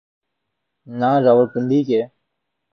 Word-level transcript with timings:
نہ 0.87 1.09
راولپنڈی 1.23 1.79
کے۔ 1.87 2.01